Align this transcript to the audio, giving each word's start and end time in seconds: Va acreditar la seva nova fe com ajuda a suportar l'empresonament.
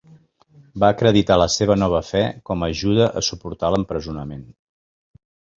Va 0.83 0.87
acreditar 0.93 1.37
la 1.41 1.47
seva 1.57 1.75
nova 1.83 2.01
fe 2.09 2.23
com 2.51 2.67
ajuda 2.71 3.11
a 3.21 3.23
suportar 3.29 3.73
l'empresonament. 3.77 4.45